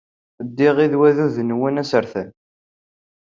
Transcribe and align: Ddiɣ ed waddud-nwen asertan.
Ddiɣ 0.47 0.75
ed 0.85 0.93
waddud-nwen 0.99 1.81
asertan. 1.81 2.29